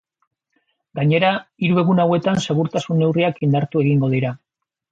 [0.99, 1.29] Gainera,
[1.67, 4.37] hiru egun hauetan segurtasun-neurriak indartu egingo dira.